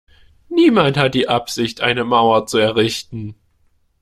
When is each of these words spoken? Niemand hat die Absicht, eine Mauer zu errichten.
Niemand 0.49 0.97
hat 0.97 1.13
die 1.13 1.27
Absicht, 1.29 1.81
eine 1.81 2.03
Mauer 2.03 2.47
zu 2.47 2.57
errichten. 2.57 3.35